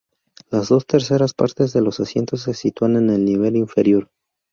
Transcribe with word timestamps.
Las 0.49 0.67
dos 0.69 0.87
terceras 0.87 1.35
partes 1.35 1.73
de 1.73 1.81
los 1.83 1.99
asientos 1.99 2.41
se 2.41 2.55
sitúan 2.55 2.95
en 2.95 3.11
el 3.11 3.23
nivel 3.23 3.55
inferior. 3.55 4.09